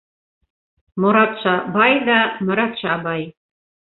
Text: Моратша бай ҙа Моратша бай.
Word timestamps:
Моратша 1.03 1.53
бай 1.77 2.01
ҙа 2.09 2.17
Моратша 2.47 2.95
бай. 3.07 3.29